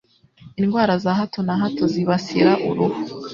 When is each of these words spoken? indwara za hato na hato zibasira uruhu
indwara 0.59 0.93
za 1.03 1.11
hato 1.19 1.39
na 1.47 1.53
hato 1.61 1.83
zibasira 1.93 2.51
uruhu 2.69 2.99